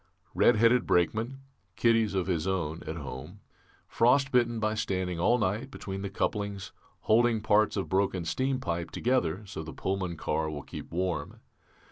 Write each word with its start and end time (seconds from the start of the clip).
Red 0.33 0.55
headed 0.55 0.87
brakeman 0.87 1.41
(kiddies 1.75 2.15
of 2.15 2.25
his 2.25 2.47
own 2.47 2.81
at 2.87 2.95
home), 2.95 3.39
frostbitten 3.87 4.59
by 4.59 4.73
standing 4.73 5.19
all 5.19 5.37
night 5.37 5.69
between 5.69 6.01
the 6.01 6.09
couplings, 6.09 6.71
holding 7.01 7.39
parts 7.39 7.77
of 7.77 7.87
broken 7.87 8.23
steampipe 8.23 8.89
together 8.89 9.45
so 9.45 9.61
the 9.61 9.73
Pullman 9.73 10.17
car 10.17 10.49
will 10.49 10.63
keep 10.63 10.91
warm. 10.91 11.39